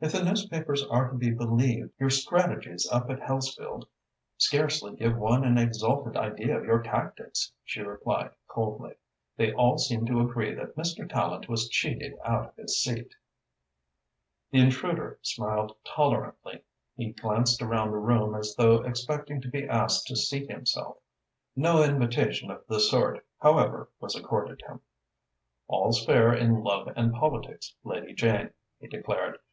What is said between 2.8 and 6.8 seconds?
up at Hellesfield scarcely give one an exalted idea of your